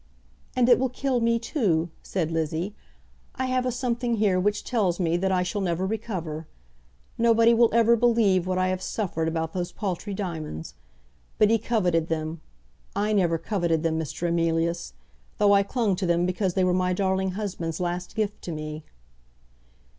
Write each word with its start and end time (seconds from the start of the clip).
"And 0.55 0.67
it 0.67 0.79
will 0.79 0.89
kill 0.89 1.19
me 1.19 1.37
too," 1.37 1.91
said 2.01 2.31
Lizzie. 2.31 2.73
"I 3.35 3.45
have 3.45 3.67
a 3.67 3.71
something 3.71 4.15
here 4.15 4.39
which 4.39 4.63
tells 4.63 4.99
me 4.99 5.15
that 5.17 5.31
I 5.31 5.43
shall 5.43 5.61
never 5.61 5.85
recover. 5.85 6.47
Nobody 7.19 7.53
will 7.53 7.69
ever 7.71 7.95
believe 7.95 8.47
what 8.47 8.57
I 8.57 8.69
have 8.69 8.81
suffered 8.81 9.27
about 9.27 9.53
those 9.53 9.71
paltry 9.71 10.15
diamonds. 10.15 10.73
But 11.37 11.51
he 11.51 11.59
coveted 11.59 12.07
them. 12.07 12.41
I 12.95 13.13
never 13.13 13.37
coveted 13.37 13.83
them, 13.83 13.99
Mr. 13.99 14.27
Emilius; 14.27 14.93
though 15.37 15.53
I 15.53 15.61
clung 15.61 15.95
to 15.97 16.07
them 16.07 16.25
because 16.25 16.55
they 16.55 16.63
were 16.63 16.73
my 16.73 16.93
darling 16.93 17.33
husband's 17.33 17.79
last 17.79 18.15
gift 18.15 18.41
to 18.41 18.51
me." 18.51 18.83